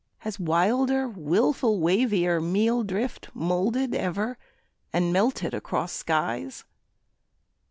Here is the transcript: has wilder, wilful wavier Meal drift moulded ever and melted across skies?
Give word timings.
has 0.17 0.39
wilder, 0.39 1.07
wilful 1.07 1.79
wavier 1.79 2.41
Meal 2.43 2.81
drift 2.81 3.29
moulded 3.35 3.93
ever 3.93 4.35
and 4.91 5.13
melted 5.13 5.53
across 5.53 5.91
skies? 5.91 6.65